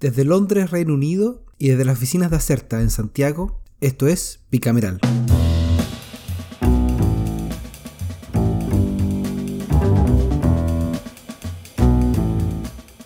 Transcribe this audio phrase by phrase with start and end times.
[0.00, 4.98] Desde Londres, Reino Unido, y desde las oficinas de Acerta en Santiago, esto es Bicameral.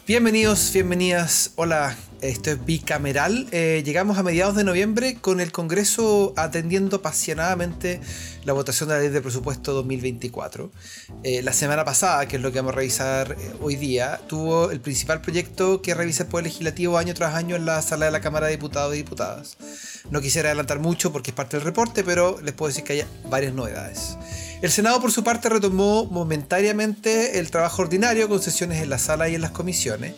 [0.07, 1.51] Bienvenidos, bienvenidas.
[1.57, 1.97] Hola,
[2.29, 3.47] esto es bicameral.
[3.51, 8.01] Eh, llegamos a mediados de noviembre con el Congreso atendiendo apasionadamente
[8.45, 10.71] la votación de la ley de presupuesto 2024.
[11.23, 14.71] Eh, la semana pasada, que es lo que vamos a revisar eh, hoy día, tuvo
[14.71, 18.13] el principal proyecto que revisa el Poder Legislativo año tras año en la sala de
[18.13, 19.59] la Cámara de Diputados y Diputadas.
[20.11, 23.05] No quisiera adelantar mucho porque es parte del reporte, pero les puedo decir que hay
[23.29, 24.17] varias novedades.
[24.63, 29.29] El Senado, por su parte, retomó momentáneamente el trabajo ordinario con sesiones en la sala
[29.29, 30.15] y en las comisiones.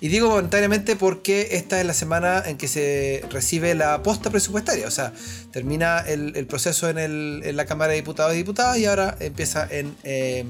[0.00, 4.86] Y digo momentáneamente porque esta es la semana en que se recibe la posta presupuestaria.
[4.86, 5.12] O sea,
[5.50, 9.68] termina el, proceso en, la Cámara de Diputados y Diputadas y ahora empieza.
[9.70, 10.46] Em,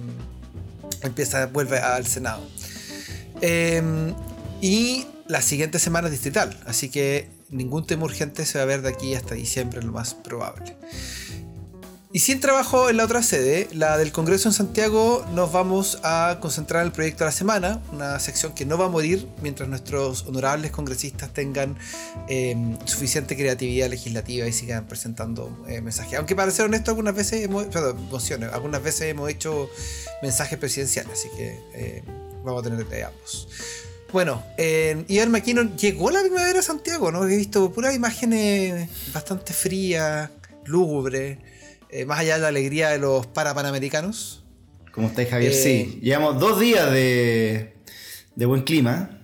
[1.52, 2.46] vuelve al Senado.
[3.40, 4.14] Em,
[4.60, 6.54] y la siguiente semana es distrital.
[6.66, 10.14] Así que ningún tema urgente se va a ver de aquí hasta diciembre, lo más
[10.14, 10.77] probable.
[12.11, 16.39] Y sin trabajo en la otra sede, la del Congreso en Santiago, nos vamos a
[16.41, 19.69] concentrar en el proyecto de la semana, una sección que no va a morir mientras
[19.69, 21.77] nuestros honorables congresistas tengan
[22.29, 26.14] em, suficiente creatividad legislativa y sigan presentando eh, mensajes.
[26.14, 27.98] Aunque para ser honesto, algunas veces hemos, perdón,
[28.55, 29.69] algunas veces hemos hecho
[30.23, 32.03] mensajes presidenciales, así que eh,
[32.42, 33.48] vamos a tener de ambos.
[34.14, 37.29] Bueno, eh, Maquino llegó la primavera a Santiago, ¿no?
[37.29, 40.31] He visto puras imágenes bastante frías,
[40.64, 41.36] lúgubres.
[41.91, 44.44] Eh, más allá de la alegría de los parapanamericanos.
[44.92, 45.55] ¿Cómo estáis, Javier?
[45.55, 47.75] sí, eh, llevamos dos días de,
[48.36, 49.14] buen clima.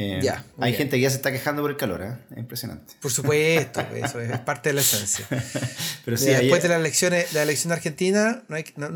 [0.00, 2.94] Eh, ya, hay gente que ya se está quejando por el calor, es impresionante.
[3.00, 5.26] Por supuesto, eso es, parte de la esencia.
[6.04, 8.44] Pero sí, Después de las elecciones, la elección de Argentina,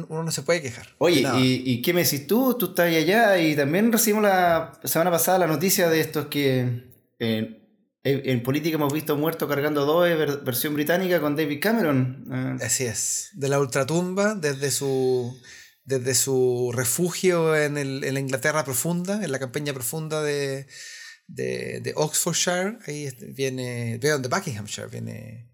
[0.09, 0.89] uno no se puede quejar.
[0.99, 2.57] Oye, y, qué me decís tú?
[2.57, 6.93] Tú estás allá y también recibimos la semana pasada la noticia de estos que
[8.05, 10.09] en política hemos visto muerto cargando dos
[10.45, 12.25] versión británica con David Cameron.
[12.31, 12.57] Ah.
[12.61, 13.31] Así es.
[13.35, 15.39] De la ultratumba, desde su,
[15.85, 20.67] desde su refugio en, el, en la Inglaterra profunda, en la campaña profunda de,
[21.29, 22.79] de, Oxfordshire.
[22.87, 25.49] Ahí viene, de Buckinghamshire, viene.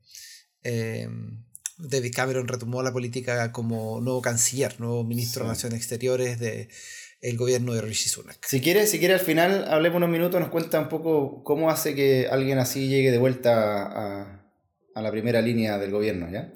[0.62, 1.44] Em,
[1.76, 6.68] David Cameron retomó la política como nuevo canciller, nuevo ministro de Relaciones Exteriores de,
[7.20, 8.38] el gobierno de Rishi Sunak.
[8.46, 11.94] Si quiere, si quiere al final, hablemos unos minutos, nos cuenta un poco cómo hace
[11.94, 14.34] que alguien así llegue de vuelta
[14.94, 16.52] a, la primera línea del gobierno, ¿ya?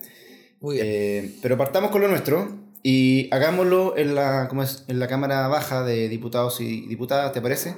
[0.60, 0.86] Muy bien.
[0.88, 5.46] Eh, pero partamos con lo nuestro y hagámoslo en la, como es, en la Cámara
[5.46, 7.76] Baja de Diputados y Diputadas, ¿te parece?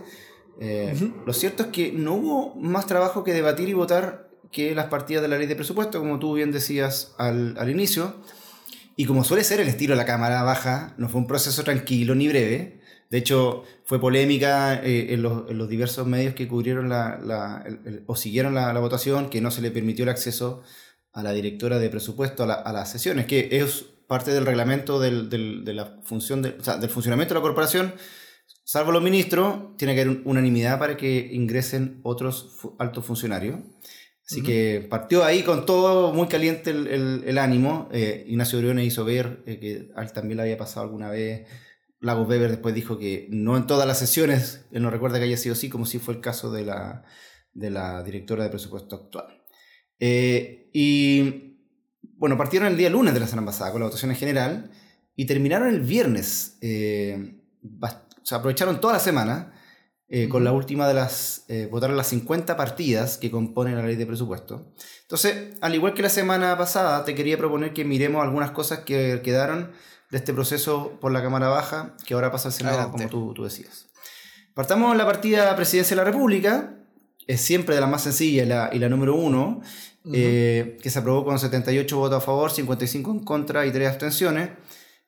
[0.60, 0.94] Eh,
[1.26, 5.22] lo cierto es que no hubo más trabajo que debatir y votar que las partidas
[5.22, 8.14] de la ley de presupuesto, como tú bien decías al, al inicio.
[8.97, 12.15] Y como suele ser el estilo de la Cámara Baja, no fue un proceso tranquilo
[12.15, 12.81] ni breve.
[13.10, 17.65] De hecho, fue polémica eh, en, los, diversos medios que cubrieron la,
[18.06, 20.62] o siguieron la, votación, que no se le permitió el acceso
[21.12, 25.75] a la directora de presupuesto a, las sesiones, que es parte del reglamento del, de
[25.75, 27.94] la función del funcionamiento de la corporación.
[28.65, 33.59] Salvo los ministros, tiene que haber unanimidad para que ingresen otros altos funcionarios.
[34.26, 37.90] Así que partió ahí con todo muy caliente el, ánimo.
[37.92, 41.46] Eh, Ignacio Briones hizo ver eh, que a él también le había pasado alguna vez.
[42.00, 45.36] Lagos Weber después dijo que no en todas las sesiones, él no recuerda que haya
[45.36, 47.04] sido así, como si fue el caso de la,
[47.52, 49.42] de la directora de presupuesto actual.
[50.00, 51.58] Eh, y
[52.16, 54.70] bueno, partieron el día lunes de la semana pasada con la votación en general
[55.16, 56.56] y terminaron el viernes.
[56.62, 59.53] o sea, aprovecharon toda la semana
[60.16, 63.97] eh, con la última de las, eh, votaron las 50 partidas que componen la ley
[63.97, 64.72] de presupuesto.
[65.02, 69.22] Entonces, al igual que la semana pasada, te quería proponer que miremos algunas cosas que
[69.25, 69.72] quedaron
[70.12, 73.42] de este proceso por la Cámara Baja, que ahora pasa al Senado, como tú, tú,
[73.42, 73.88] decías.
[74.54, 76.76] Partamos la partida Presidencia de la República,
[77.26, 79.62] es siempre de la más sencilla y la, y la número uno,
[80.12, 84.50] eh, que se aprobó con 78 votos a favor, 55 en contra y 3 abstenciones.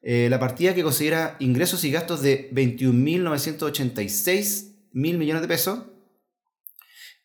[0.03, 5.81] la partida que considera ingresos y gastos de 21.986 mil millones de pesos,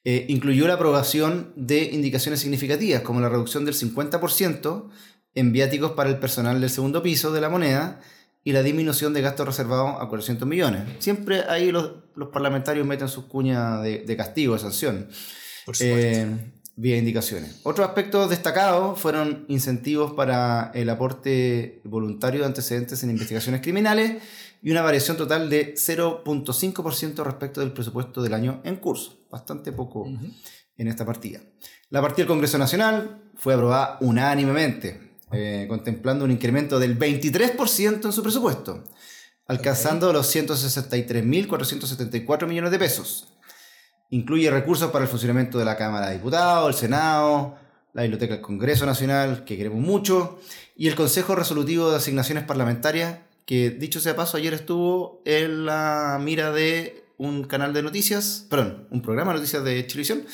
[0.04, 4.90] eh, incluyó la aprobación de indicaciones significativas, como la reducción del 50%
[5.36, 8.01] en viáticos para el personal del segundo piso de la moneda
[8.44, 10.81] y la disminución de gastos reservados a 400 millones.
[11.00, 11.94] Siempre ahí los,
[12.34, 15.07] parlamentarios meten sus cuñas de, castigo, de sanción,
[15.80, 16.28] eh,
[16.75, 17.62] vía indicaciones.
[17.63, 24.22] Otros aspectos destacados fueron incentivos para el aporte voluntario de antecedentes en investigaciones criminales
[24.62, 29.18] y una variación total de 0.5% respecto del presupuesto del año en curso.
[29.30, 30.08] Bastante poco
[30.78, 31.40] en esta partida.
[31.90, 38.12] La partida del Congreso Nacional fue aprobada unánimemente, eh, contemplando un incremento del 23% en
[38.12, 38.84] su presupuesto,
[39.48, 43.28] alcanzando los 163.474 millones de pesos.
[44.14, 47.56] incluye recursos para el funcionamiento de la Cámara de Diputados, el Senado,
[47.94, 50.38] la Biblioteca del Congreso Nacional, que queremos mucho,
[50.75, 53.19] y el Consejo Resolutivo de Asignaciones Parlamentarias,
[53.51, 58.88] que dicho sea paso, ayer estuvo en la mira de un canal de noticias, perdón,
[58.92, 60.25] un programa de noticias de Chilevisión.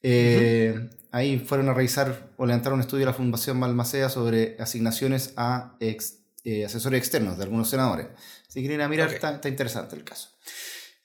[0.00, 5.34] Eh, ahí fueron a revisar o levantaron un estudio de la Fundación Balmacea sobre asignaciones
[5.36, 8.06] a eh, asesores externos de algunos senadores.
[8.48, 10.30] Si quieren ir a mirar, está, interesante el caso.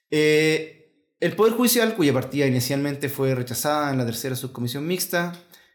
[0.09, 5.33] Eh, el Poder Judicial, cuya partida inicialmente fue rechazada en la tercera subcomisión mixta,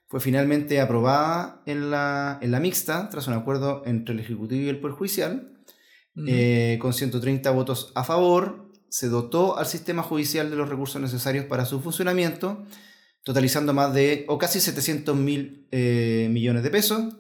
[0.08, 4.70] fue finalmente aprobada en la, en la mixta tras un acuerdo entre el Ejecutivo y
[4.70, 5.52] el Poder Judicial,
[6.27, 8.71] eh, con 130 votos a favor.
[8.89, 12.65] Se dotó al sistema judicial de los recursos necesarios para su funcionamiento,
[13.25, 17.17] totalizando más de, o casi 700 mil eh, millones de pesos.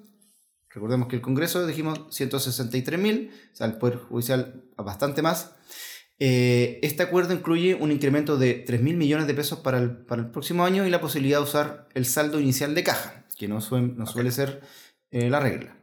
[0.70, 5.52] Recordemos que el Congreso dijimos 163 mil, o sea, el Poder Judicial bastante más.
[6.18, 10.22] Eh, este acuerdo incluye un incremento de 3 mil millones de pesos para el, para
[10.22, 13.58] el, próximo año y la posibilidad de usar el saldo inicial de caja, que no,
[13.70, 14.62] no suele ser
[15.10, 15.76] eh, la regla.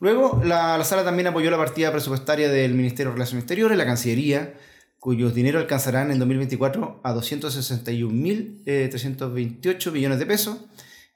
[0.00, 3.84] Luego, la, la, sala también apoyó la partida presupuestaria del Ministerio de Relaciones Exteriores, la
[3.84, 4.54] Cancillería,
[4.98, 10.58] cuyos dinero alcanzarán en 2024 a 261.328 millones de pesos.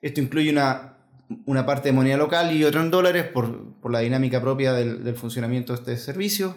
[0.01, 0.99] Esto incluye una,
[1.47, 5.15] una parte de moneda local y otra en dólares por, por la dinámica propia del,
[5.17, 6.55] funcionamiento de este servicio.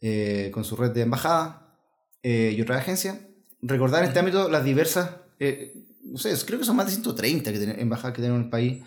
[0.00, 1.76] Eh, con su red de embajada
[2.22, 3.20] eh, y otra agencia.
[3.62, 5.10] Recordar en este ámbito las diversas,
[5.40, 5.74] eh,
[6.04, 8.82] no sé, creo que son más de 130 que embajadas que tenemos en el país.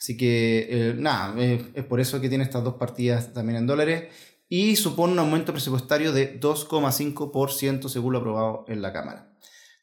[0.00, 4.04] Así que, nada, es por eso que tiene estas dos partidas también en dólares
[4.48, 9.32] y supone un aumento presupuestario de 2,5% según lo aprobado en la Cámara.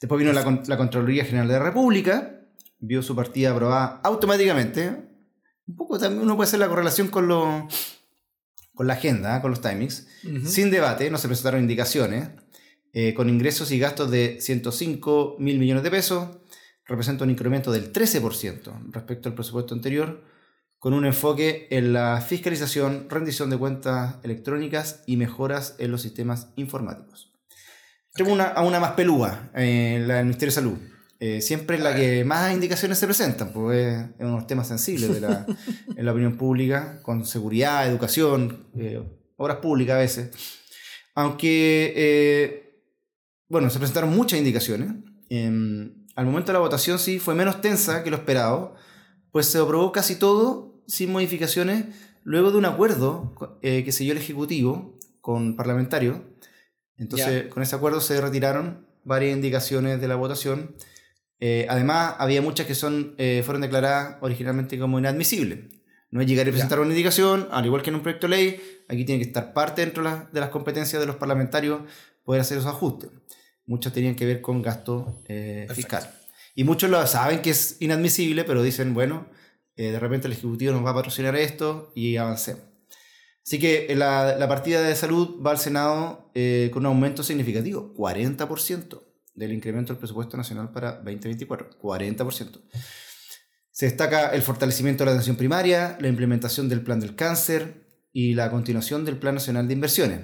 [0.02, 2.42] Después vino la, la Contraloría General de la República,
[2.80, 4.90] vio su partida aprobada automáticamente.
[5.68, 7.98] Un poco también uno puede hacer la correlación con los
[8.78, 9.42] con la agenda, ¿eh?
[9.42, 10.08] con los timings,
[10.46, 12.30] sin debate, no se presentaron indicaciones,
[12.94, 16.30] eh, con ingresos y gastos de 105 mil millones de pesos,
[16.88, 20.24] representa un incremento del 13% respecto al presupuesto anterior,
[20.80, 26.50] con un enfoque en la fiscalización, rendición de cuentas electrónicas y mejoras en los sistemas
[26.56, 27.34] informáticos.
[28.14, 30.78] Tengo una, a una más pelúa, eh, la del Ministerio de Salud.
[31.20, 34.68] Eh, siempre es la que más indicaciones se presentan, porque es, uno de los temas
[34.68, 35.46] sensibles de la,
[35.96, 39.02] en la opinión pública, con seguridad, educación, eh,
[39.36, 40.30] obras públicas a veces.
[41.16, 42.84] Aunque, eh,
[43.50, 44.90] bueno, se presentaron muchas indicaciones.
[46.18, 48.76] Al momento de la votación sí fue menos tensa que lo esperado,
[49.32, 51.86] pues se aprobó casi todo sin modificaciones
[52.24, 56.18] luego de un acuerdo que selló el Ejecutivo con parlamentarios.
[56.98, 60.76] Entonces, con ese acuerdo se retiraron varias indicaciones de la votación
[61.40, 65.60] eh, además, había muchas que son, eh, fueron declaradas originalmente como inadmisibles.
[66.10, 68.62] No es llegar y presentar una indicación, al igual que en un proyecto de ley,
[68.88, 71.82] aquí tiene que estar parte dentro de las competencias de los parlamentarios
[72.24, 73.10] poder hacer esos ajustes.
[73.68, 76.10] Muchas tenían que ver con gasto eh, fiscal.
[76.56, 79.28] Y muchos lo saben que es inadmisible, pero dicen, bueno,
[79.76, 82.64] de repente el Ejecutivo nos va a patrocinar esto y avancemos.
[83.46, 86.32] Así que la, la partida de salud va al Senado
[86.72, 89.04] con un aumento significativo, 40%
[89.38, 92.60] del incremento del presupuesto nacional para 2024, 40%.
[93.78, 98.34] Se destaca el fortalecimiento de la atención primaria, la implementación del plan del cáncer y
[98.34, 100.20] la continuación del Plan Nacional de Inversiones.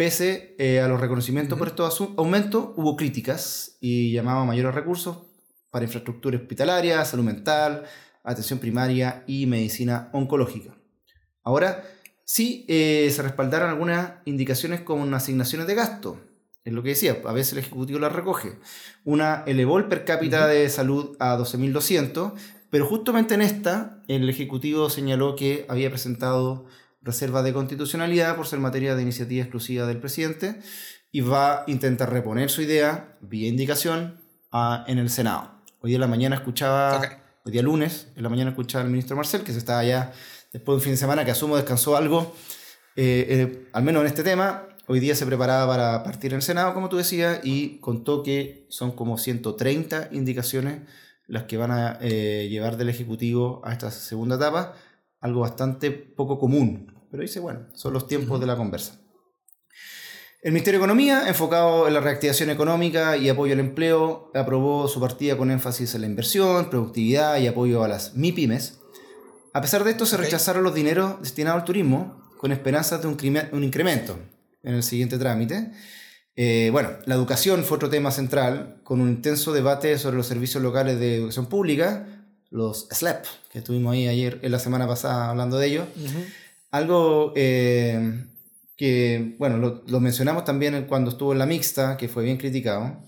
[0.00, 5.26] Pese eh, a los reconocimientos por estos aumentos, hubo críticas y llamaba a mayores recursos
[5.68, 7.82] para infraestructura hospitalaria, salud mental,
[8.24, 10.74] atención primaria y medicina oncológica.
[11.44, 11.84] Ahora,
[12.24, 16.18] sí eh, se respaldaron algunas indicaciones con asignaciones de gasto,
[16.64, 18.58] es lo que decía, a veces el Ejecutivo la recoge.
[19.04, 22.32] Una elevó el per cápita de salud a 12.200,
[22.70, 26.64] pero justamente en esta el Ejecutivo señaló que había presentado
[27.02, 30.60] reserva de constitucionalidad por ser materia de iniciativa exclusiva del presidente
[31.12, 34.20] y va a intentar reponer su idea vía indicación
[34.86, 35.62] en el Senado.
[35.80, 37.00] Hoy día en la mañana escuchaba,
[37.44, 40.12] hoy día lunes, en la mañana escuchaba al ministro Marcel, que se estaba ya
[40.52, 42.34] después de un fin de semana que asumo descansó algo,
[42.96, 46.42] eh, eh, al menos en este tema, Hoy día se preparaba para partir en el
[46.42, 50.80] Senado, como tú decías, y contó que son como 130 indicaciones
[51.28, 54.74] las que van a eh, llevar del Ejecutivo a esta segunda etapa,
[55.20, 56.94] algo bastante poco común.
[57.10, 59.00] Pero dice, bueno, son los tiempos de la conversa.
[60.42, 64.98] El Ministerio de Economía, enfocado en la reactivación económica y apoyo al empleo, aprobó su
[64.98, 68.80] partida con énfasis en la inversión, productividad y apoyo a las MIPIMES.
[69.52, 73.64] A pesar de esto, se rechazaron los dineros destinados al turismo con esperanzas de un
[73.64, 74.18] incremento
[74.62, 75.72] en el siguiente trámite.
[76.36, 80.62] Eh, bueno, la educación fue otro tema central, con un intenso debate sobre los servicios
[80.62, 82.19] locales de educación pública,
[82.50, 85.86] los SLEP, que estuvimos ahí ayer, en la semana pasada hablando de ellos.
[86.70, 88.24] Algo eh,
[88.76, 93.00] que, bueno, lo, mencionamos también cuando estuvo en la mixta, que fue bien criticado.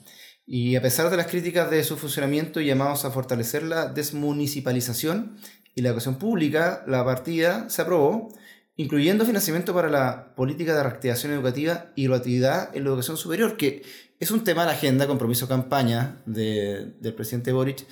[0.46, 5.36] Y a pesar de las críticas de su funcionamiento y llamados a fortalecer la desmunicipalización
[5.74, 8.28] y la educación pública, la partida se aprobó,
[8.76, 13.82] incluyendo financiamiento para la política de reactivación educativa y gratuidad en la educación superior, que
[14.20, 17.86] es un tema de la agenda, compromiso campaña del presidente Boric,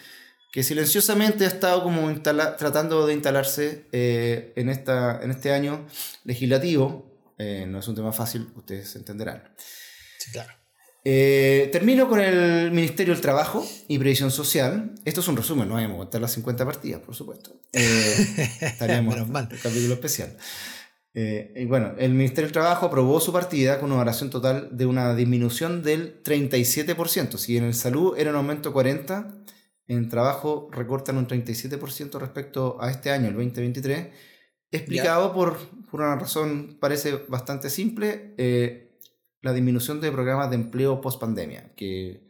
[0.50, 5.86] que silenciosamente ha estado como tratando de instalarse eh, en, esta, en este año
[6.24, 7.08] legislativo.
[7.38, 9.54] Eh, no es un tema fácil, ustedes entenderán.
[10.18, 10.52] Sí, claro.
[11.02, 14.92] Eh, termino con el Ministerio del Trabajo y Previsión Social.
[15.04, 17.58] Esto es un resumen, no vamos a contar las 50 partidas, por supuesto.
[17.72, 20.36] estaríamos en un capítulo especial.
[21.14, 25.14] y bueno, el Ministerio del Trabajo aprobó su partida con una oración total de una
[25.14, 27.38] disminución del 37%.
[27.38, 29.40] Si en el salud era un aumento 40%,
[29.90, 34.08] en trabajo recortan un 37% respecto a este año, el 2023,
[34.70, 35.56] explicado por,
[35.90, 38.96] por, una razón parece bastante simple, eh,
[39.40, 42.24] la disminución de programas de empleo post pandemia, que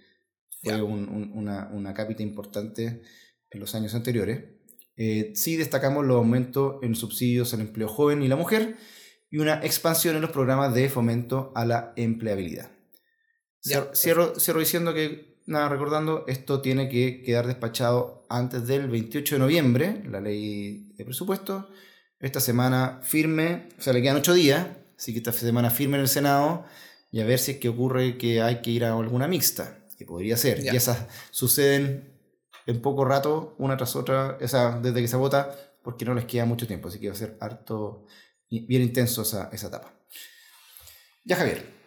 [0.62, 3.02] fue una, una cápita importante
[3.50, 4.42] en los años anteriores.
[4.96, 8.76] Eh, sí destacamos los aumentos en subsidios al empleo joven y la mujer
[9.30, 12.70] y una expansión en los programas de fomento a la empleabilidad.
[13.92, 19.38] Cierro, cierro diciendo que nada, recordando, esto tiene que quedar despachado antes del 28 de
[19.38, 21.68] noviembre, la ley de presupuesto.
[22.20, 24.66] Esta semana firme, o sea, le quedan ocho días,
[24.96, 26.64] así que esta semana firme en el Senado
[27.10, 30.04] y a ver si es que ocurre que hay que ir a alguna mixta, que
[30.04, 30.64] podría ser.
[30.64, 32.14] Y esas suceden
[32.66, 36.44] en poco rato, una tras otra, esa, desde que se vota, porque no les queda
[36.44, 38.06] mucho tiempo, así que va a ser harto,
[38.48, 39.92] bien intenso esa, esa etapa.
[41.24, 41.79] Ya, Javier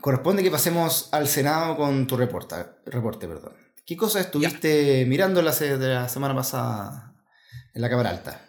[0.00, 2.56] corresponde que pasemos al Senado con tu reporte.
[2.86, 3.52] reporte perdón.
[3.86, 7.14] ¿Qué cosas estuviste mirando la, de la semana pasada
[7.74, 8.46] en la Cámara Alta?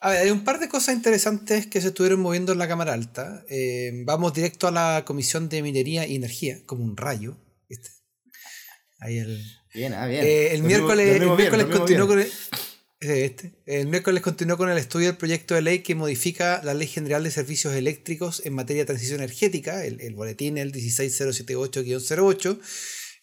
[0.00, 2.92] A ver, hay un par de cosas interesantes que se estuvieron moviendo en la Cámara
[2.92, 3.42] Alta.
[3.48, 7.38] Eh, vamos directo a la Comisión de Minería y Energía, como un rayo.
[9.00, 9.42] Ahí el,
[9.74, 10.24] bien, ah, bien.
[10.24, 12.30] Eh, el, miércoles, el miércoles continuó con el,
[13.10, 13.52] este.
[13.66, 17.22] El miércoles continuó con el estudio del proyecto de ley que modifica la Ley General
[17.22, 22.58] de Servicios Eléctricos en materia de transición energética, el, el boletín el 16078-08,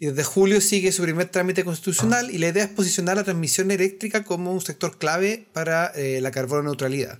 [0.01, 3.69] y desde julio sigue su primer trámite constitucional y la idea es posicionar la transmisión
[3.69, 7.19] eléctrica como un sector clave para eh, la carbono neutralidad.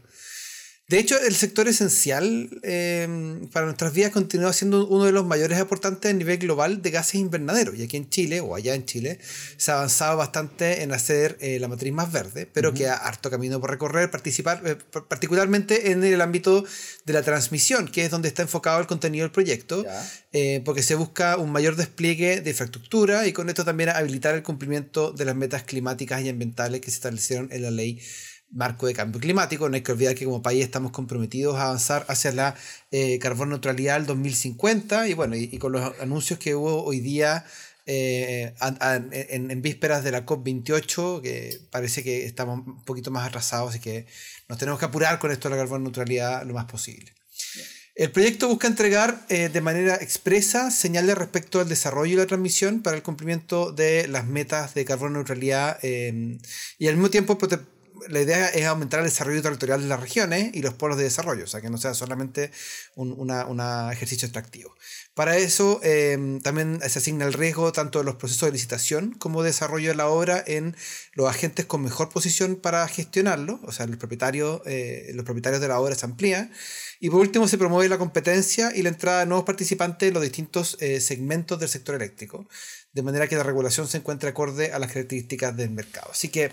[0.91, 5.57] De hecho, el sector esencial em, para nuestras vidas continúa siendo uno de los mayores
[5.57, 7.79] aportantes a nivel global de gases invernaderos.
[7.79, 9.17] Y aquí en Chile, o allá en Chile,
[9.55, 13.61] se ha avanzado bastante en hacer eh, la matriz más verde, pero queda harto camino
[13.61, 14.75] por recorrer, participar, eh,
[15.07, 16.65] particularmente en el ámbito
[17.05, 19.85] de la transmisión, que es donde está enfocado el contenido del proyecto,
[20.33, 24.43] eh, porque se busca un mayor despliegue de infraestructura y con esto también habilitar el
[24.43, 28.01] cumplimiento de las metas climáticas y ambientales que se establecieron en la ley
[28.51, 29.67] marco de cambio climático.
[29.69, 32.55] No hay que olvidar que como país estamos comprometidos a avanzar hacia la
[32.91, 37.45] eh, carbono neutralidad del 2050 y bueno, y, con los anuncios que hubo hoy día
[37.85, 43.79] eh, en, vísperas de la COP28, que parece que estamos un poquito más atrasados, así
[43.79, 44.05] que
[44.47, 47.13] nos tenemos que apurar con esto de la carbono neutralidad lo más posible.
[47.93, 52.81] El proyecto busca entregar eh, de manera expresa señales respecto al desarrollo y la transmisión
[52.81, 57.37] para el cumplimiento de las metas de carbono neutralidad y al mismo tiempo
[58.07, 61.45] la idea es aumentar el desarrollo territorial de las regiones y los polos de desarrollo,
[61.45, 62.51] o sea, que no sea solamente
[62.95, 63.31] un
[63.91, 64.75] ejercicio extractivo.
[65.13, 69.43] Para eso em, también se asigna el riesgo tanto de los procesos de licitación como
[69.43, 70.75] de desarrollo de la obra en
[71.13, 75.67] los agentes con mejor posición para gestionarlo, o sea, el propietario, eh, los propietarios de
[75.67, 76.49] la obra se amplía.
[76.99, 80.23] Y por último se promueve la competencia y la entrada de nuevos participantes en los
[80.23, 82.47] distintos eh, segmentos del sector eléctrico,
[82.93, 86.11] de manera que la regulación se encuentre acorde a las características del mercado.
[86.11, 86.51] Así que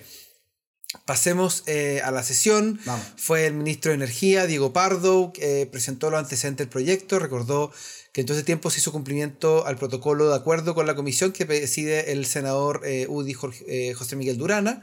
[1.04, 2.80] Pasemos eh, a la sesión.
[3.16, 7.73] Fue el ministro de Energía, Diego Pardo, que presentó los antecedentes del proyecto, recordó
[8.12, 11.33] que en todo ese tiempo se hizo cumplimiento al protocolo de acuerdo con la comisión
[11.33, 14.83] que preside el senador eh, UDI eh, José Miguel Durana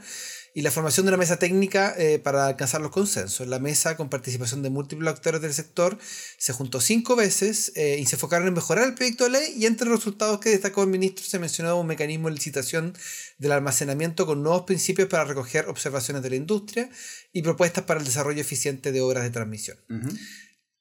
[0.56, 3.46] y la formación de una mesa técnica eh, para alcanzar los consensos.
[3.46, 5.98] La mesa, con participación de múltiples actores del sector,
[6.38, 9.66] se juntó cinco veces eh, y se enfocaron en mejorar el proyecto de ley y
[9.66, 12.94] entre los resultados que destacó el ministro se mencionó un mecanismo de licitación
[13.36, 16.88] del almacenamiento con nuevos principios para recoger observaciones de la industria
[17.34, 19.76] y propuestas para el desarrollo eficiente de obras de transmisión.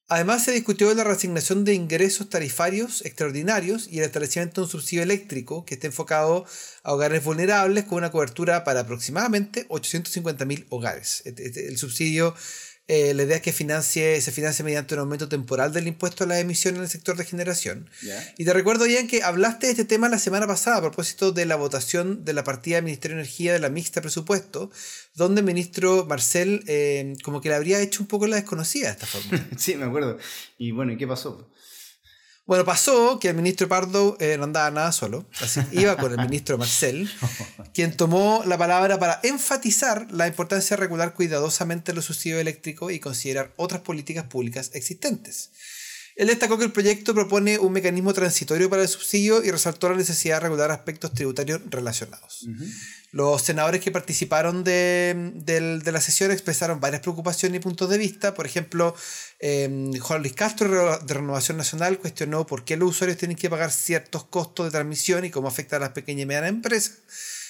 [0.07, 5.01] Además, se discutió la reasignación de ingresos tarifarios extraordinarios y el establecimiento de un subsidio
[5.01, 6.45] eléctrico que esté enfocado
[6.83, 11.23] a hogares vulnerables con una cobertura para aproximadamente 850.000 hogares.
[11.25, 12.35] Este, este, el subsidio
[12.87, 16.27] eh, la idea es que financie, se financie mediante un aumento temporal del impuesto a
[16.27, 17.89] la emisión en el sector de generación.
[18.37, 21.45] Y te recuerdo, bien que hablaste de este tema la semana pasada a propósito de
[21.45, 24.69] la votación de la partida del Ministerio de Energía de la mixta presupuesto,
[25.15, 28.93] donde el ministro Marcel eh, como que le habría hecho un poco la desconocida de
[28.93, 29.47] esta forma.
[29.57, 30.19] sí, me acuerdo.
[30.59, 31.49] Y bueno, ¿y qué pasó?
[32.45, 36.19] Bueno, pasó que el ministro Pardo eh, no andaba nada solo, así iba con el
[36.19, 37.09] ministro Marcel,
[37.73, 42.99] quien tomó la palabra para enfatizar la importancia de regular cuidadosamente los subsidios eléctricos y
[42.99, 45.49] considerar otras políticas públicas existentes.
[46.15, 49.97] Él destacó que el proyecto propone un mecanismo transitorio para el subsidio y resaltó la
[49.97, 52.47] necesidad de regular aspectos tributarios relacionados.
[53.11, 58.33] Los senadores que participaron de, la sesión expresaron varias preocupaciones y puntos de vista.
[58.33, 58.95] Por ejemplo,
[59.39, 63.71] em, Juan Luis Castro de Renovación Nacional cuestionó por qué los usuarios tienen que pagar
[63.71, 66.99] ciertos costos de transmisión y cómo afecta a las pequeñas y medianas empresas.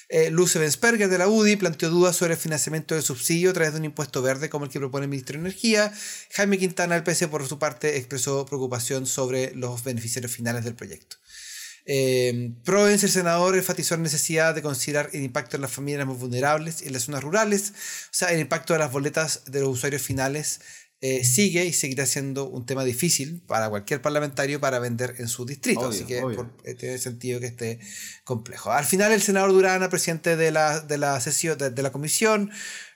[0.09, 3.73] Eh, Luce Bensperger de la UDI planteó dudas sobre el financiamiento del subsidio a través
[3.73, 5.91] de un impuesto verde como el que propone el Ministro de Energía.
[6.31, 11.17] Jaime Quintana del PC, por su parte, expresó preocupación sobre los beneficiarios finales del proyecto.
[11.87, 16.17] Eh, Provence, el senador, enfatizó la necesidad de considerar el impacto en las familias más
[16.17, 17.73] vulnerables y en las zonas rurales.
[18.05, 20.61] O sea, el impacto de las boletas de los usuarios finales
[21.07, 25.45] eh, sigue y seguirá siendo un tema difícil para cualquier parlamentario para vender en su
[25.45, 25.89] distrito.
[25.89, 26.23] Así que
[26.63, 27.79] eh, tiene sentido que esté
[28.23, 28.71] complejo.
[28.71, 32.49] Al final, el senador Durana, presidente de la, de la sesión de, la comisión,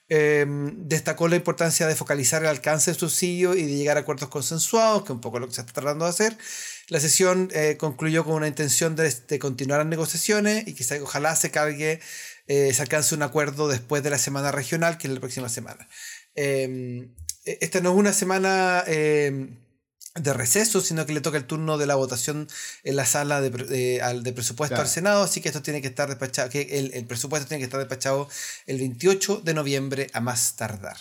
[0.08, 4.28] em, destacó la importancia de focalizar el alcance del subsidio y de llegar a acuerdos
[4.28, 6.36] consensuados, que es un poco lo que se está tratando de hacer.
[6.88, 11.52] La sesión eh, concluyó con una intención de, continuar las negociaciones y que ojalá se
[11.52, 12.00] cargue,
[12.48, 15.88] eh, se alcance un acuerdo después de la semana regional, que es la próxima semana.
[17.44, 19.56] E, esta no es una semana em,
[20.14, 22.48] de receso, sino que le toca el turno de la votación
[22.82, 26.50] en la sala de, de, presupuesto al Senado, así que esto tiene que estar despachado,
[26.50, 28.28] que el, el presupuesto tiene que estar despachado
[28.66, 30.96] el 28 de noviembre a más tardar.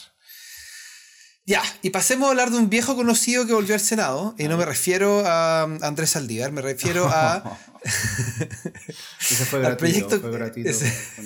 [1.46, 4.56] Ya, y pasemos a hablar de un viejo conocido que volvió al Senado, y no
[4.56, 7.58] me refiero a Andrés Saldívar, me refiero a...
[9.20, 10.70] ese fue gratuito, fue gratuito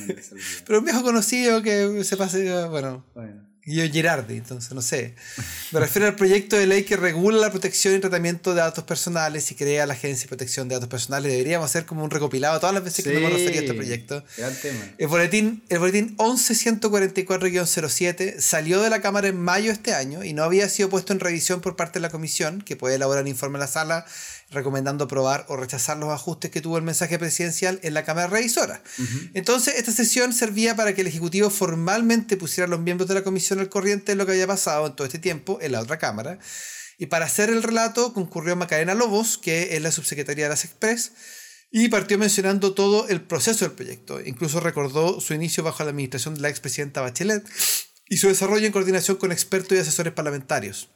[0.65, 3.05] Pero un viejo conocido que se pase, bueno.
[3.13, 3.52] bueno.
[3.65, 5.15] Yo Girardi, entonces no sé.
[5.71, 9.49] Me refiero al proyecto de ley que regula la protección y tratamiento de datos personales
[9.51, 11.31] y crea la Agencia de Protección de Datos Personales.
[11.31, 14.21] Deberíamos hacer como un recopilado todas las veces que nos hemos referido a este proyecto.
[14.61, 14.81] Tema.
[14.97, 20.33] El boletín, el boletín 11144-07 salió de la Cámara en mayo de este año y
[20.33, 23.29] no había sido puesto en revisión por parte de la Comisión, que puede elaborar un
[23.29, 24.05] informe en la sala
[24.53, 28.81] recomendando aprobar o rechazar los ajustes que tuvo el mensaje presidencial en la Cámara Revisora.
[29.33, 33.23] Entonces, esta sesión servía para que el Ejecutivo formalmente pusiera a los miembros de la
[33.23, 35.97] Comisión al corriente de lo que había pasado en todo este tiempo en la otra
[35.97, 36.39] Cámara.
[36.97, 41.11] Y para hacer el relato concurrió Macarena Lobos, que es la subsecretaria de las Express,
[41.71, 44.21] y partió mencionando todo el proceso del proyecto.
[44.21, 47.43] Incluso recordó su inicio bajo la administración de la expresidenta Bachelet
[48.07, 50.92] y su desarrollo en coordinación con expertos y asesores parlamentarios.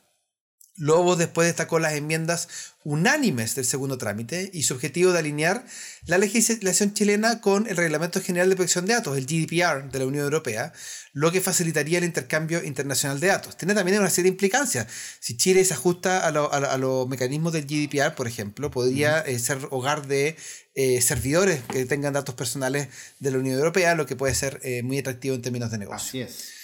[0.77, 2.47] Lobo después destacó las enmiendas
[2.83, 5.65] unánimes del segundo trámite y su objetivo de alinear
[6.05, 10.05] la legislación chilena con el Reglamento General de Protección de Datos, el GDPR de la
[10.05, 10.71] Unión Europea,
[11.13, 13.57] lo que facilitaría el intercambio internacional de datos.
[13.57, 14.87] Tiene también una serie de implicancias.
[15.19, 20.07] Si Chile se ajusta a, los mecanismos del GDPR, por ejemplo, podría eh, ser hogar
[20.07, 20.37] de
[20.75, 22.87] eh, servidores que tengan datos personales
[23.19, 26.07] de la Unión Europea, lo que puede ser eh, muy atractivo en términos de negocio.
[26.07, 26.56] Así es.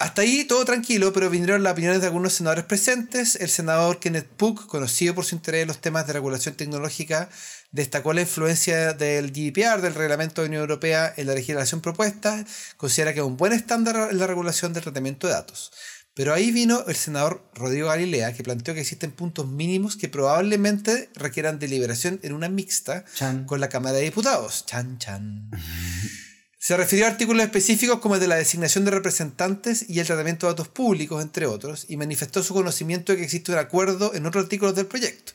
[0.00, 3.34] Hasta ahí todo tranquilo, pero vinieron las opiniones de algunos senadores presentes.
[3.34, 7.28] El senador Kenneth Puck, conocido por su interés en los temas de regulación tecnológica,
[7.72, 12.44] destacó la influencia del GDPR, del Reglamento de la Unión Europea, en la legislación propuesta.
[12.76, 15.72] Considera que es un buen estándar en la regulación del tratamiento de datos.
[16.14, 21.10] Pero ahí vino el senador Rodrigo Galilea, que planteó que existen puntos mínimos que probablemente
[21.14, 23.04] requieran deliberación en una mixta
[23.46, 24.64] con la Cámara de Diputados.
[24.64, 25.50] Chan, chan.
[26.58, 30.46] Se refirió a artículos específicos como el de la designación de representantes y el tratamiento
[30.46, 34.26] de datos públicos, entre otros, y manifestó su conocimiento de que existe un acuerdo en
[34.26, 35.32] otros artículos del proyecto.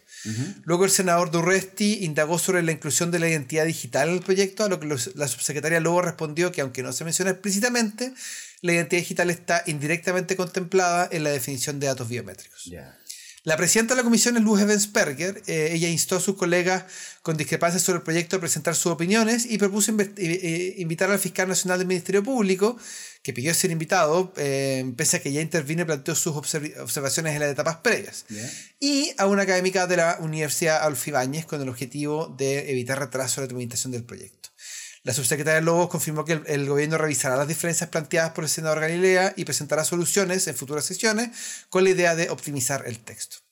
[0.64, 4.64] Luego el senador Durresti indagó sobre la inclusión de la identidad digital en el proyecto,
[4.64, 8.14] a lo que la subsecretaria luego respondió que aunque no se menciona explícitamente,
[8.62, 12.64] la identidad digital está indirectamente contemplada en la definición de datos biométricos.
[13.46, 15.44] La presidenta de la comisión es Luz Evensperger.
[15.48, 16.86] Eh, ella instó a sus colegas
[17.22, 21.20] con discrepancias sobre el proyecto a presentar sus opiniones y propuso eh, eh, invitar al
[21.20, 22.78] fiscal nacional del Ministerio Público,
[23.22, 27.52] que pidió ser invitado, pese a que ya intervino y planteó sus observaciones en las
[27.52, 28.26] etapas previas.
[28.80, 33.46] Y a una académica de la Universidad Alfibáñez con el objetivo de evitar retraso en
[33.46, 34.53] la tramitación del proyecto.
[35.04, 39.34] La subsecretaria Lobos confirmó que el, gobierno revisará las diferencias planteadas por el senador Galilea
[39.36, 41.30] y presentará soluciones en futuras sesiones
[41.70, 43.43] con la idea de optimizar el texto.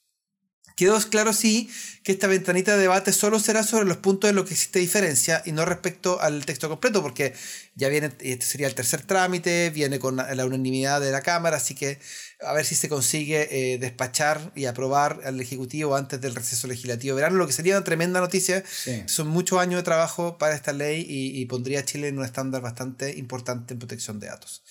[0.75, 1.69] Quedó claro, sí,
[2.03, 5.41] que esta ventanita de debate solo será sobre los puntos en los que existe diferencia
[5.45, 7.33] y no respecto al texto completo, porque
[7.75, 11.75] ya viene, este sería el tercer trámite, viene con la unanimidad de la Cámara, así
[11.75, 11.99] que
[12.43, 17.15] a ver si se consigue eh, despachar y aprobar al Ejecutivo antes del receso legislativo
[17.15, 18.63] verano, lo que sería una tremenda noticia.
[19.05, 22.25] Son muchos años de trabajo para esta ley y, y, pondría a Chile en un
[22.25, 24.63] estándar bastante importante en protección de datos.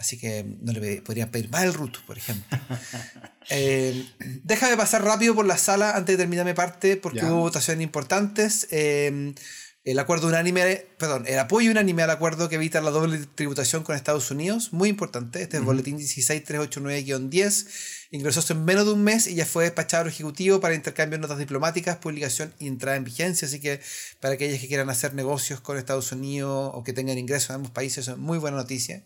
[0.00, 2.58] Así que no le podrían pedir más el root, por ejemplo.
[3.50, 4.06] eh,
[4.44, 8.66] déjame pasar rápido por la sala antes de terminar mi parte, porque hubo votaciones importantes.
[8.70, 9.34] Eh,
[9.82, 13.96] el acuerdo unánime, perdón, el apoyo unánime al acuerdo que evita la doble tributación con
[13.96, 15.40] Estados Unidos, muy importante.
[15.42, 17.66] Este es el boletín 16389-10.
[18.10, 21.22] Ingresó en menos de un mes y ya fue despachado al Ejecutivo para intercambio de
[21.22, 23.48] notas diplomáticas, publicación y entrada en vigencia.
[23.48, 23.80] Así que
[24.20, 27.70] para aquellos que quieran hacer negocios con Estados Unidos o que tengan ingresos en ambos
[27.70, 29.02] países, es muy buena noticia.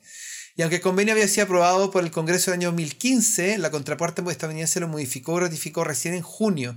[0.56, 4.22] Y aunque el convenio había sido aprobado por el Congreso del año 2015, la contraparte
[4.30, 6.76] estadounidense lo modificó y ratificó recién en junio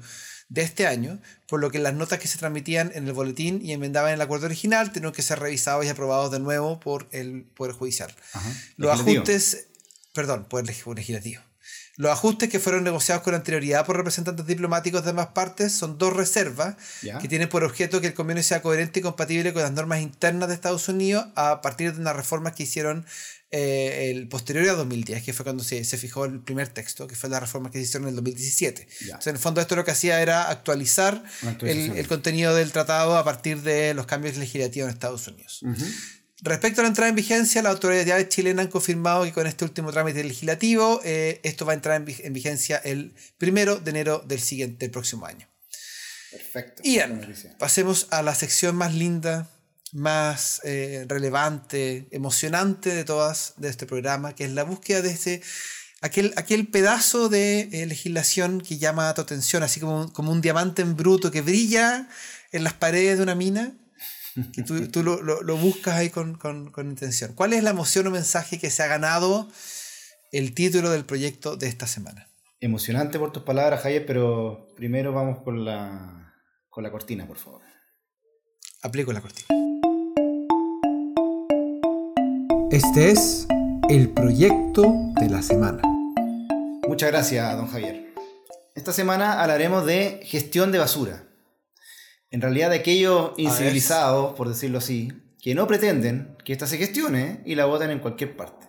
[0.50, 3.74] de este año, por lo que las notas que se transmitían en el boletín y
[3.74, 7.44] enmendaban en el acuerdo original tuvieron que ser revisados y aprobados de nuevo por el
[7.44, 8.13] Poder Judicial.
[8.78, 9.68] Los ajustes,
[10.13, 11.42] perdón, Poder Legislativo.
[11.97, 16.15] Los ajustes que fueron negociados con anterioridad por representantes diplomáticos de ambas partes son dos
[16.15, 20.01] reservas que tienen por objeto que el convenio sea coherente y compatible con las normas
[20.01, 23.05] internas de Estados Unidos a partir de unas reformas que hicieron
[23.49, 27.15] eh, el posterior a 2010, que fue cuando se, se, fijó el primer texto, que
[27.15, 28.81] fue la reforma que se hicieron en el 2017.
[28.81, 31.23] Entonces, en el fondo, esto lo que hacía era actualizar
[31.62, 35.63] el, el, contenido del tratado a partir de los cambios legislativos en Estados Unidos.
[36.41, 39.91] Respecto a la entrada en vigencia, las autoridades chilenas han confirmado que con este último
[39.91, 44.89] trámite legislativo, eh, esto va a entrar en, vigencia el primero de enero del siguiente,
[44.89, 45.47] próximo año.
[46.32, 46.82] Perfecto.
[46.86, 47.00] Y
[47.58, 49.50] pasemos a la sección más linda
[49.93, 55.41] más eh, relevante, emocionante de todas de este programa, que es la búsqueda de ese,
[56.02, 60.82] aquel, aquel pedazo de eh, legislación que llama tu atención, así como, como un diamante
[60.82, 62.10] en bruto que brilla
[62.52, 63.73] en las paredes de una mina,
[64.65, 67.34] tú, tú lo, lo, lo, buscas ahí con, con, con, intención.
[67.34, 69.47] ¿Cuál es la emoción o mensaje que se ha ganado
[70.32, 72.28] el título del proyecto de esta semana?
[72.60, 76.34] Emocionante por tus palabras, Javier, pero primero vamos con la,
[76.69, 77.62] con la cortina, por favor.
[78.82, 79.47] Aplico la cortina.
[82.71, 83.47] Este es
[83.89, 85.82] el proyecto de la semana.
[86.88, 88.13] Muchas gracias, don Javier.
[88.76, 91.27] Esta semana hablaremos de gestión de basura.
[92.38, 97.41] En realidad de aquellos incivilizados, por decirlo así, que no pretenden que ésta se gestione
[97.47, 98.67] y la voten en cualquier parte.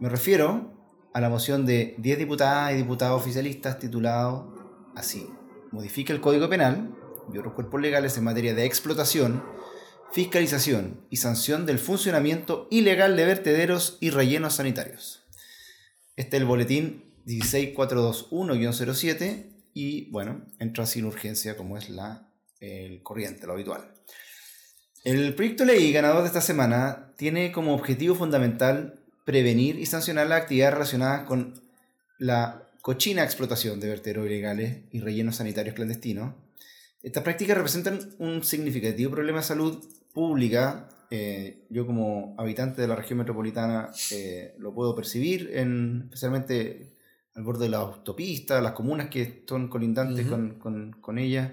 [0.00, 0.72] Me refiero
[1.12, 4.54] a la moción de 10 diputadas y diputados oficialistas titulado
[4.96, 5.28] así.
[5.70, 6.96] Modifica el Código Penal
[7.30, 9.44] y otros cuerpos legales en materia de explotación
[10.10, 15.26] fiscalización y sanción del funcionamiento ilegal de vertederos y rellenos sanitarios.
[16.16, 22.27] Este es el boletín 16421-07 y bueno, entra sin urgencia como es la,
[22.60, 23.92] el corriente, lo habitual.
[25.04, 30.26] El proyecto de ley ganador de esta semana tiene como objetivo fundamental prevenir y sancionar
[30.26, 31.60] las actividades relacionadas con
[32.18, 36.34] la cochina explotación de vertederos ilegales y rellenos sanitarios clandestinos.
[37.02, 42.96] Estas prácticas representan un significativo problema de salud pública, eh, yo como habitante de la
[42.96, 46.92] región metropolitana eh, lo puedo percibir, en, especialmente
[47.34, 51.52] al borde de la autopista, las comunas que son colindantes con, con, con ellas,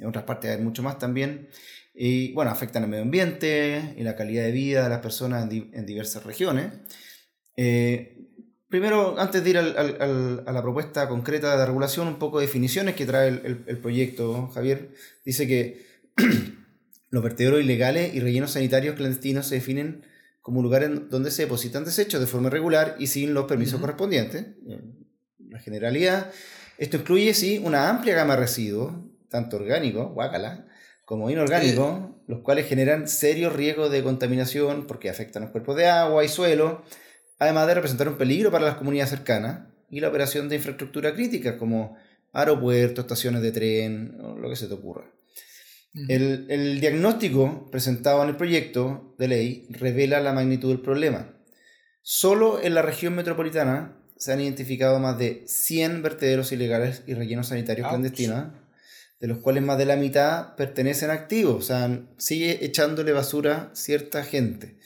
[0.00, 1.48] en otras partes hay mucho más también.
[1.94, 5.70] Y bueno, afectan el medio ambiente y la calidad de vida de las personas en,
[5.72, 6.72] en diversas regiones.
[7.56, 8.16] Eh,
[8.68, 12.46] primero, antes de ir al, al, a la propuesta concreta de regulación, un poco de
[12.46, 14.90] definiciones que trae el, el, el proyecto, Javier.
[15.24, 15.84] Dice que
[17.10, 20.06] Los vertederos ilegales y rellenos sanitarios clandestinos se definen
[20.40, 24.46] como lugares donde se depositan desechos de forma regular y sin los permisos correspondientes.
[25.48, 26.30] La generalidad,
[26.78, 28.94] esto incluye, sí, una amplia gama de residuos,
[29.30, 30.66] tanto orgánicos, guácala,
[31.06, 36.24] como inorgánicos, los cuales generan serios riesgos de contaminación porque afectan los cuerpos de agua
[36.24, 36.84] y suelo,
[37.38, 41.58] además de representar un peligro para las comunidades cercanas y la operación de infraestructura crítica
[41.58, 41.96] como
[42.32, 45.10] aeropuertos, estaciones de tren, o lo que se te ocurra.
[46.08, 51.34] El, el, diagnóstico presentado en el proyecto de ley revela la magnitud del problema.
[52.02, 57.48] Solo en la región metropolitana se han identificado más de 100 vertederos ilegales y rellenos
[57.48, 58.52] sanitarios clandestinos,
[59.20, 64.24] de los cuales más de la mitad pertenecen activos, o sea, sigue echándole basura cierta
[64.24, 64.78] gente.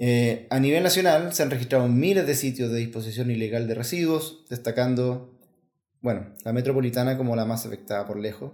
[0.00, 4.44] Eh, a nivel nacional se han registrado miles de sitios de disposición ilegal de residuos,
[4.48, 5.36] destacando,
[6.00, 8.52] bueno, la metropolitana como la más afectada por lejos.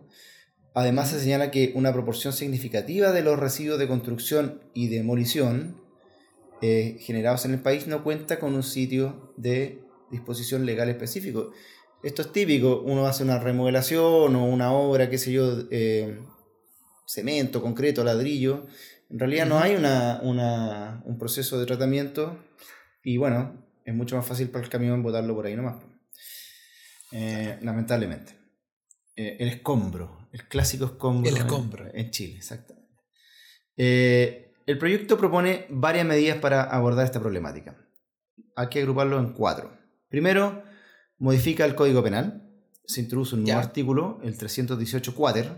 [0.74, 5.80] Además se señala que una proporción significativa de los residuos de construcción y demolición
[6.62, 11.50] eh, generados en el país no cuenta con un sitio de disposición legal específico.
[12.04, 16.18] Esto es típico, uno hace una remodelación o una obra, qué sé yo, eh,
[17.06, 18.66] cemento, concreto, ladrillo.
[19.08, 20.20] En realidad no hay una,
[21.06, 22.44] un proceso de tratamiento
[23.02, 25.76] y bueno, es mucho más fácil para el camión botarlo por ahí nomás.
[27.10, 28.36] Eh, lamentablemente.
[29.16, 31.30] Eh, el escombro, el clásico escombro.
[31.30, 31.86] El escombro.
[31.90, 33.00] En, Chile, exactamente.
[33.78, 37.78] Eh, el proyecto propone varias medidas para abordar esta problemática.
[38.56, 39.74] hay que agruparlo en cuatro.
[40.10, 40.64] Primero,
[41.18, 42.50] modifica el Código Penal.
[42.86, 45.52] Se introduce un nuevo artículo, el 318 Quater,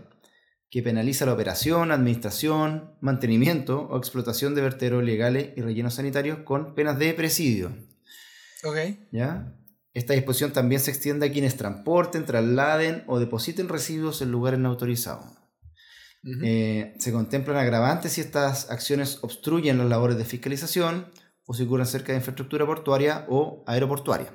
[0.69, 6.75] que penaliza la operación, administración, mantenimiento o explotación de vertederos legales y rellenos sanitarios con
[6.75, 7.75] penas de presidio.
[8.63, 8.77] Ok.
[9.11, 9.53] ¿Ya?
[9.93, 14.69] Esta disposición también se extiende a quienes transporten, trasladen o depositen residuos en lugares no
[14.69, 15.25] autorizados.
[16.43, 21.07] Eh, se contemplan agravantes si estas acciones obstruyen las labores de fiscalización
[21.45, 24.33] o si ocurren cerca de infraestructura portuaria o aeroportuaria.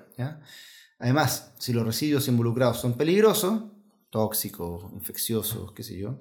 [1.02, 3.64] Además, si los residuos involucrados son peligrosos,
[4.08, 6.20] tóxicos, infecciosos, qué sé yo,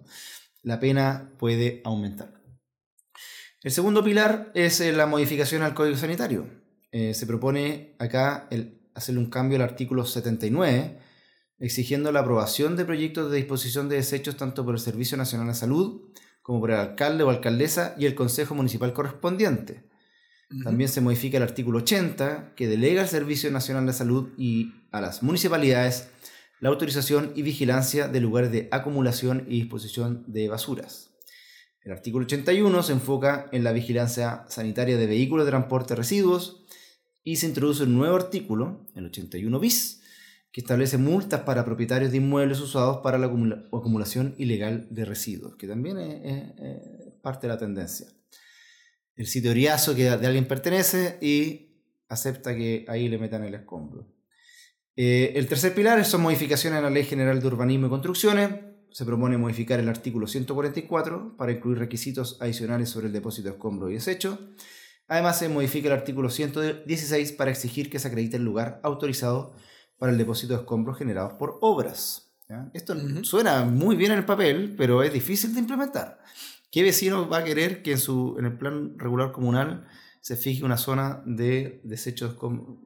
[0.64, 2.42] la pena puede aumentar.
[3.62, 6.48] El segundo pilar es eh, la modificación al Código Sanitario.
[6.92, 10.98] Eh, se propone acá el hacerle un cambio al artículo 79,
[11.60, 15.54] exigiendo la aprobación de proyectos de disposición de desechos tanto por el Servicio Nacional de
[15.54, 19.91] Salud como por el alcalde o alcaldesa y el Consejo Municipal correspondiente.
[20.64, 25.00] También se modifica el artículo 80, que delega al Servicio Nacional de Salud y a
[25.00, 26.10] las municipalidades
[26.60, 31.12] la autorización y vigilancia de lugares de acumulación y disposición de basuras.
[31.84, 36.64] El artículo 81 se enfoca en la vigilancia sanitaria de vehículos de transporte de residuos
[37.24, 40.02] y se introduce un nuevo artículo, el 81 bis,
[40.52, 45.68] que establece multas para propietarios de inmuebles usados para la acumulación ilegal de residuos, que
[45.68, 46.44] también es,
[47.22, 48.08] parte de la tendencia.
[49.16, 54.08] El sitio Oriazo que de alguien pertenece y acepta que ahí le metan el escombro.
[54.96, 58.50] Eh, el tercer pilar son modificaciones en la Ley General de Urbanismo y Construcciones.
[58.92, 63.90] Se propone modificar el artículo 144 para incluir requisitos adicionales sobre el depósito de escombro
[63.90, 64.38] y desecho
[65.12, 69.54] Además, se modifica el artículo 116 para exigir que se acredite el lugar autorizado
[69.98, 72.32] para el depósito de escombros generados por obras.
[72.74, 76.22] Esto suena muy bien en el papel, pero es difícil de implementar.
[76.72, 79.88] ¿Qué vecino va a querer que en, su, en el plan regular comunal
[80.22, 82.30] se fije una zona de desecho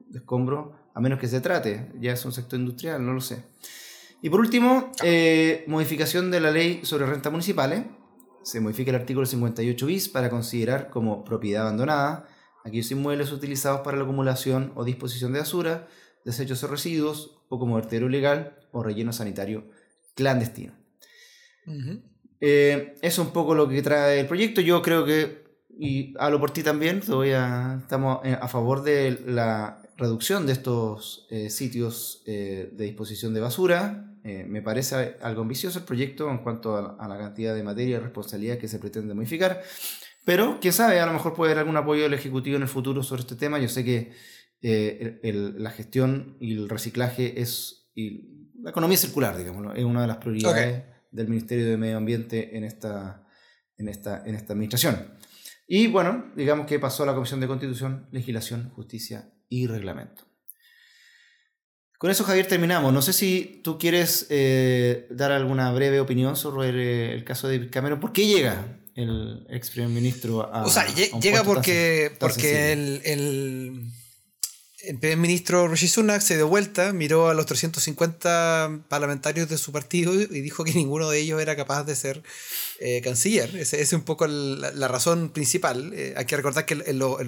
[0.08, 1.92] de escombros, a menos que se trate?
[2.00, 3.44] Ya es un sector industrial, no lo sé.
[4.22, 7.84] Y por último, eh, modificación de la ley sobre rentas municipales
[8.42, 12.28] se modifica el artículo 58 bis para considerar como propiedad abandonada
[12.64, 15.88] aquellos inmuebles utilizados para la acumulación o disposición de basura,
[16.24, 19.70] desechos o residuos, o como vertedero ilegal o relleno sanitario
[20.14, 20.72] clandestino.
[22.40, 24.60] Eh, es un poco lo que trae el proyecto.
[24.60, 25.44] Yo creo que,
[25.78, 32.22] y hablo por ti también, estamos a favor de la reducción de estos eh, sitios
[32.26, 34.12] eh, de disposición de basura.
[34.24, 38.00] Eh, me parece algo ambicioso el proyecto en cuanto a, la cantidad de materia y
[38.00, 39.62] responsabilidad que se pretende modificar.
[40.24, 43.02] Pero, quién sabe, a lo mejor puede haber algún apoyo del Ejecutivo en el futuro
[43.02, 43.60] sobre este tema.
[43.60, 44.12] Yo sé que
[45.22, 47.88] la gestión y el reciclaje es.
[47.94, 50.82] Y la economía circular, digamos, es una de las prioridades
[51.16, 53.26] del Ministerio de Medio Ambiente en esta,
[53.78, 55.14] en esta, en esta administración.
[55.66, 60.24] Y bueno, digamos que pasó a la Comisión de Constitución, Legislación, Justicia y reglamento.
[61.98, 62.92] Con eso, Javier, terminamos.
[62.92, 67.98] No sé si tú quieres eh, dar alguna breve opinión sobre el, caso de Cameron.
[67.98, 70.64] ¿Por qué llega el ex primer ministro a.
[70.64, 73.92] O sea, llega porque, porque el, el,
[74.94, 80.14] primer ministro Rishi Sunak se dio vuelta, miró a los 350 parlamentarios de su partido
[80.14, 82.22] y dijo que ninguno de ellos era capaz de ser
[82.78, 83.56] eh, canciller.
[83.56, 85.92] Esa es un poco la, razón principal.
[85.94, 87.20] Eh, hay que recordar que en los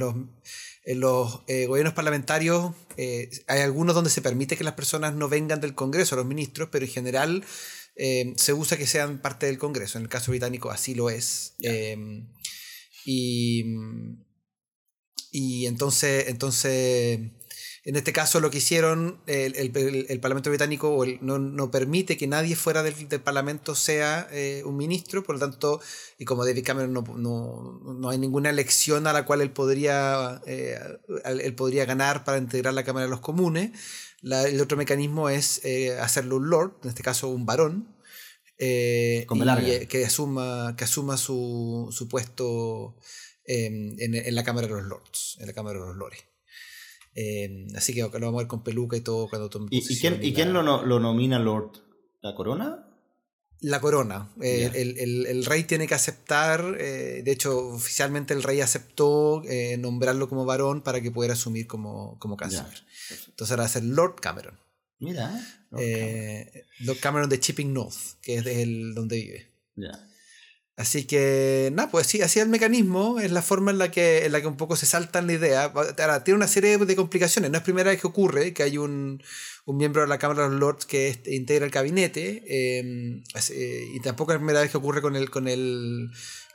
[0.85, 5.61] en los eh, gobiernos parlamentarios hay algunos donde se permite que las personas no vengan
[5.61, 7.45] del Congreso, los ministros, pero en general
[8.37, 9.99] se usa que sean parte del Congreso.
[9.99, 11.55] En el caso británico así lo es.
[13.05, 13.65] y,
[15.33, 17.21] y entonces, entonces
[17.89, 19.71] en este caso lo que hicieron, el,
[20.21, 25.41] Parlamento británico no, permite que nadie fuera del, Parlamento sea eh, un ministro, por lo
[25.41, 25.81] tanto,
[26.19, 30.79] y como David Cameron no, hay ninguna elección a la cual él podría, eh,
[31.25, 33.71] él podría ganar para integrar la Cámara de los Comunes,
[34.23, 37.97] el otro mecanismo es eh, hacerlo un lord, en este caso un varón,
[38.59, 42.97] que asuma, que asuma su, su puesto
[43.47, 46.29] en, en, la Cámara de los Lords, en la Cámara de los Lores.
[47.21, 50.21] Em, así que lo vamos a ver con peluca y todo cuando ¿Y, ¿y quién,
[50.23, 51.73] ¿y quién lo, lo, nomina Lord?
[52.21, 52.87] ¿La corona?
[53.61, 54.31] La corona.
[54.41, 59.77] Eh, el, el, rey tiene que aceptar, eh, de hecho, oficialmente el rey aceptó eh,
[59.79, 62.85] nombrarlo como varón para que pudiera asumir como, como canciller.
[63.27, 64.57] Entonces ahora va a ser Lord Cameron.
[65.01, 65.29] Mira.
[65.73, 66.47] Lord Cameron.
[66.79, 69.51] Lord Cameron de Chipping North, que es el donde vive.
[69.75, 70.09] Ya.
[70.79, 74.31] Así que, nada, pues sí, así el mecanismo, es la forma en la que, en
[74.31, 75.65] la que un poco se saltan la idea.
[75.65, 79.21] Ahora, tiene una serie de complicaciones, no es primera vez que ocurre que hay un,
[79.65, 82.45] un miembro de la Cámara de los Lords que integra el gabinete,
[82.79, 86.11] em, eh, y tampoco es la primera vez que ocurre con el, con el,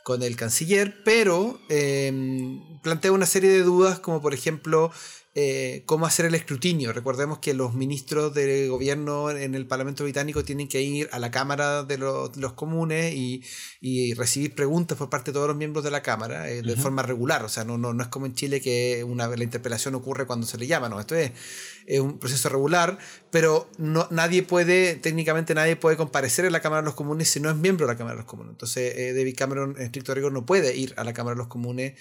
[0.06, 4.90] con el canciller, pero em, plantea una serie de dudas, como por ejemplo
[5.36, 6.94] eh, cómo hacer el escrutinio.
[6.94, 11.32] Recordemos que los ministros de gobierno en el Parlamento británico tienen que ir a la
[11.32, 16.04] Cámara de los, Comunes y, recibir preguntas por parte de todos los miembros de la
[16.04, 17.44] Cámara eh, de forma regular.
[17.44, 20.46] O sea, no, no, no, es como en Chile que una, la interpelación ocurre cuando
[20.46, 21.32] se le llama, no, esto es,
[22.00, 23.00] un proceso regular,
[23.32, 27.40] pero no, nadie puede, técnicamente nadie puede comparecer en la Cámara de los Comunes si
[27.40, 28.52] no es miembro de la Cámara de los Comunes.
[28.52, 31.48] Entonces, eh, David Cameron, en estricto rigor, no puede ir a la Cámara de los
[31.48, 31.94] Comunes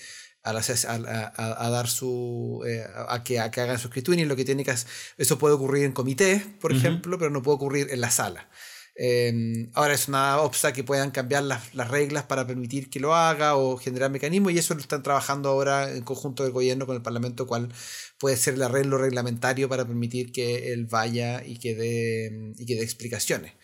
[0.44, 4.64] a, dar su eh, a, que, a que hagan su escritura y lo que tiene
[4.64, 8.10] que hacer, eso puede ocurrir en comité por ejemplo pero no puede ocurrir en la
[8.10, 8.48] sala.
[8.94, 13.14] Em, ahora es una obsta que puedan cambiar las, las, reglas para permitir que lo
[13.14, 16.96] haga o generar mecanismos y eso lo están trabajando ahora en conjunto del gobierno con
[16.96, 17.72] el parlamento cual
[18.18, 22.74] puede ser el arreglo reglamentario para permitir que él vaya y que dé, y que
[22.74, 23.54] dé explicaciones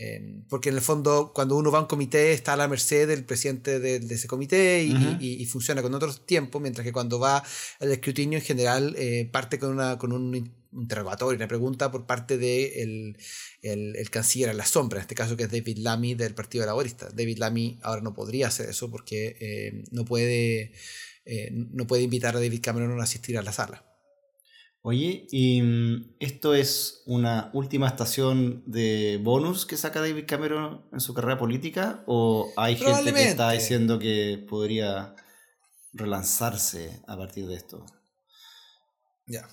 [0.00, 3.08] Em, porque en el fondo, cuando uno va a un comité, está a la merced
[3.08, 7.42] del presidente de, ese comité y, funciona con otros tiempos, mientras que cuando va
[7.80, 12.38] al escrutinio en general eh, parte con, una, con un interrogatorio, una pregunta por parte
[12.38, 13.16] del
[13.62, 16.34] de el, el, canciller a la sombra, en este caso que es David Lamy del
[16.34, 17.08] Partido Laborista.
[17.12, 20.74] David Lamy ahora no podría hacer eso porque eh, no, puede,
[21.24, 23.84] eh, no puede invitar a David Cameron a asistir a la sala.
[24.90, 31.00] Oye, ¿y mm, esto es una última estación de bonus que saca David Cameron en
[31.00, 32.02] su carrera política?
[32.06, 35.14] ¿O hay gente que está diciendo que podría
[35.92, 37.84] relanzarse a partir de esto?
[39.26, 39.46] Ya.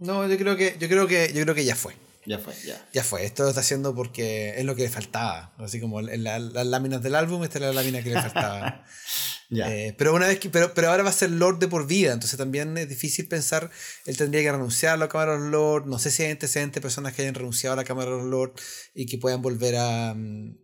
[0.00, 1.94] No, yo creo que, yo creo que, yo creo que ya fue.
[2.26, 2.88] Ya fue, ya.
[2.92, 3.24] Ya fue.
[3.24, 5.54] Esto lo está haciendo porque es lo que le faltaba.
[5.58, 8.84] Así como en las láminas del álbum, esta es la lámina que le faltaba.
[9.50, 12.12] Eh, pero una vez que, pero, pero ahora va a ser Lord de por vida,
[12.12, 13.70] entonces también es difícil pensar,
[14.06, 16.76] él tendría que renunciar a la Cámara de los Lords, no sé si hay antecedentes
[16.76, 18.62] de personas que hayan renunciado a la Cámara de los Lords
[18.94, 20.56] y que puedan volver a, mm,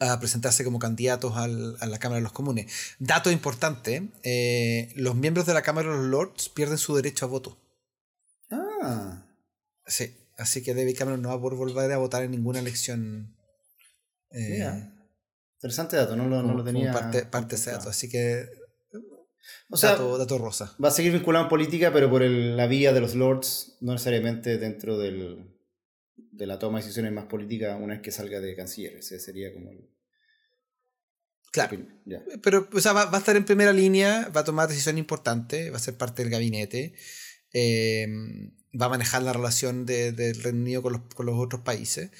[0.00, 2.72] a presentarse como candidatos al, a la Cámara de los Comunes.
[2.98, 7.28] Dato importante, eh, los miembros de la Cámara de los Lords pierden su derecho a
[7.28, 7.62] voto.
[8.50, 9.24] Ah.
[9.86, 13.36] Sí, así que David Cameron no va a poder volver a votar en ninguna elección.
[14.32, 14.66] Eh,
[15.56, 16.92] Interesante dato, no lo, no lo tenía.
[16.92, 18.46] parte, parte ese dato, así que.
[19.70, 20.76] O sea, dato, rosa.
[20.82, 24.58] Va a seguir vinculado en política, pero por la vía de los lords, no necesariamente
[24.58, 25.56] dentro del,
[26.14, 28.96] de la toma de decisiones más política una vez que salga de canciller.
[28.96, 29.88] Ese sería como el.
[31.52, 31.78] Claro.
[32.42, 35.76] Pero o sea, va, a estar en primera línea, va a tomar decisiones importantes, va
[35.76, 36.94] a ser parte del gabinete,
[37.54, 38.06] eh,
[38.78, 42.10] va a manejar la relación del de Reino Unido con los, con los otros países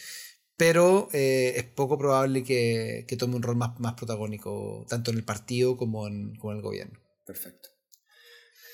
[0.57, 5.19] pero eh, es poco probable que, que, tome un rol más, más protagónico, tanto en
[5.19, 6.99] el partido como en, el gobierno.
[7.27, 7.71] Perfecto.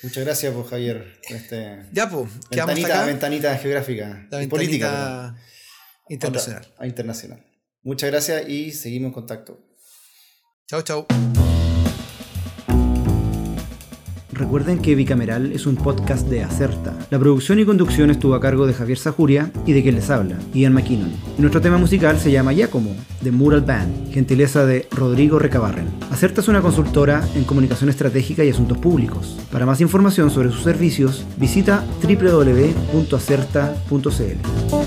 [0.03, 5.37] Muchas gracias, pues, Javier, este ya, pues, ventanita, ventanita geográfica La política
[6.09, 6.75] internacional.
[6.77, 7.47] Ah, internacional.
[7.83, 9.61] Muchas gracias y seguimos en contacto.
[10.67, 11.07] Chao, chao.
[14.43, 16.99] Recuerden que Bicameral es un podcast de Acerta.
[17.11, 20.37] La producción y conducción estuvo a cargo de Javier Sajuria y de quien les habla,
[20.53, 21.13] Ian McKinnon.
[21.39, 25.87] nuestro tema musical se llama Giacomo, de Mural Band, gentileza de Rodrigo Recabarren.
[26.11, 29.39] Acerta es una consultora en comunicación estratégica y asuntos públicos.
[29.53, 34.82] Para más información sobre sus servicios, visita www.acerta.cl.